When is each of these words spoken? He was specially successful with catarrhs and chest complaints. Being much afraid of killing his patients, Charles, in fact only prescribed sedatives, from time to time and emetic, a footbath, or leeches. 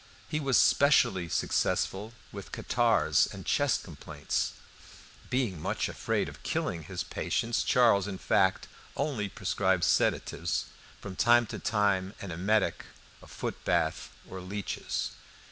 He 0.27 0.39
was 0.39 0.57
specially 0.57 1.29
successful 1.29 2.13
with 2.31 2.51
catarrhs 2.51 3.27
and 3.31 3.45
chest 3.45 3.83
complaints. 3.83 4.53
Being 5.29 5.61
much 5.61 5.87
afraid 5.87 6.27
of 6.27 6.41
killing 6.41 6.81
his 6.85 7.03
patients, 7.03 7.61
Charles, 7.61 8.07
in 8.07 8.17
fact 8.17 8.67
only 8.97 9.29
prescribed 9.29 9.83
sedatives, 9.83 10.65
from 10.99 11.15
time 11.15 11.45
to 11.53 11.59
time 11.59 12.15
and 12.19 12.31
emetic, 12.31 12.85
a 13.21 13.27
footbath, 13.27 14.09
or 14.27 14.41
leeches. 14.41 15.11